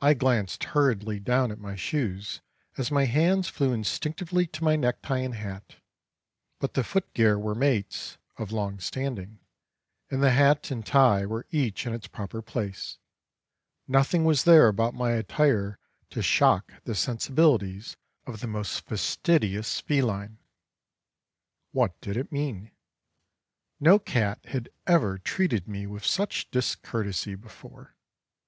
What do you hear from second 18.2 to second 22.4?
of the most fastidious feline! What did it